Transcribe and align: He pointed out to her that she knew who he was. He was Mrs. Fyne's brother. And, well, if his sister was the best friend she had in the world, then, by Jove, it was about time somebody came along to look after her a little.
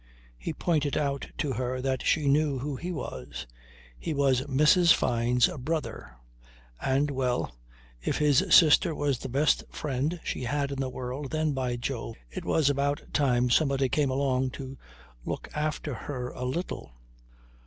He 0.39 0.51
pointed 0.51 0.97
out 0.97 1.27
to 1.37 1.53
her 1.53 1.79
that 1.79 2.03
she 2.03 2.27
knew 2.27 2.57
who 2.57 2.75
he 2.75 2.91
was. 2.91 3.45
He 3.99 4.15
was 4.15 4.41
Mrs. 4.47 4.91
Fyne's 4.91 5.47
brother. 5.59 6.15
And, 6.81 7.11
well, 7.11 7.53
if 8.01 8.17
his 8.17 8.39
sister 8.49 8.95
was 8.95 9.19
the 9.19 9.29
best 9.29 9.63
friend 9.69 10.19
she 10.23 10.45
had 10.45 10.71
in 10.71 10.79
the 10.79 10.89
world, 10.89 11.29
then, 11.29 11.51
by 11.53 11.75
Jove, 11.75 12.15
it 12.31 12.45
was 12.45 12.67
about 12.67 13.13
time 13.13 13.51
somebody 13.51 13.89
came 13.89 14.09
along 14.09 14.49
to 14.53 14.75
look 15.23 15.49
after 15.53 15.93
her 15.93 16.31
a 16.31 16.45
little. 16.45 16.93